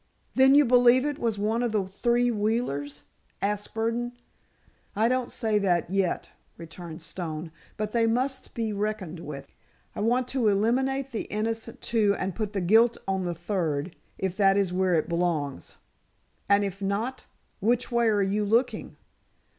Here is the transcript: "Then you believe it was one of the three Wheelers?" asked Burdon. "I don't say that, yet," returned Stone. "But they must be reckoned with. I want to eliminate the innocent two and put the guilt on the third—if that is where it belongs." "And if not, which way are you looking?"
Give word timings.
"Then 0.33 0.55
you 0.55 0.65
believe 0.65 1.05
it 1.05 1.19
was 1.19 1.37
one 1.37 1.61
of 1.61 1.71
the 1.73 1.85
three 1.85 2.31
Wheelers?" 2.31 3.03
asked 3.39 3.75
Burdon. 3.75 4.13
"I 4.95 5.07
don't 5.07 5.31
say 5.31 5.59
that, 5.59 5.91
yet," 5.91 6.31
returned 6.57 7.03
Stone. 7.03 7.51
"But 7.77 7.91
they 7.91 8.07
must 8.07 8.55
be 8.55 8.73
reckoned 8.73 9.19
with. 9.19 9.53
I 9.95 9.99
want 9.99 10.27
to 10.29 10.47
eliminate 10.47 11.11
the 11.11 11.25
innocent 11.25 11.81
two 11.81 12.15
and 12.17 12.33
put 12.33 12.53
the 12.53 12.61
guilt 12.61 12.97
on 13.07 13.25
the 13.25 13.35
third—if 13.35 14.35
that 14.37 14.57
is 14.57 14.73
where 14.73 14.95
it 14.95 15.07
belongs." 15.07 15.75
"And 16.49 16.63
if 16.63 16.81
not, 16.81 17.27
which 17.59 17.91
way 17.91 18.07
are 18.07 18.23
you 18.23 18.43
looking?" 18.43 18.97